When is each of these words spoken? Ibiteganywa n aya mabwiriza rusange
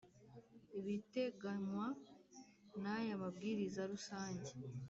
Ibiteganywa 0.79 1.85
n 2.81 2.83
aya 2.97 3.15
mabwiriza 3.21 3.81
rusange 3.91 4.51